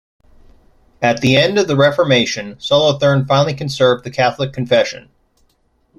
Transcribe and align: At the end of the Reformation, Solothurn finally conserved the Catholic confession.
At 0.99 1.21
the 1.21 1.37
end 1.37 1.59
of 1.59 1.67
the 1.67 1.75
Reformation, 1.75 2.55
Solothurn 2.59 3.27
finally 3.27 3.53
conserved 3.53 4.03
the 4.03 4.09
Catholic 4.09 4.51
confession. 4.51 5.09